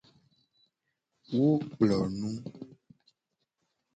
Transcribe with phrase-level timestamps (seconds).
[1.35, 2.31] Wo kplo nu.